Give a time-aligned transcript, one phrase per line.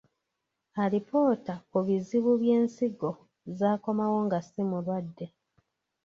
[0.83, 3.09] Alipoota ku bizibu by'ensigo
[3.59, 5.25] zaakomawo nga si mulwadde.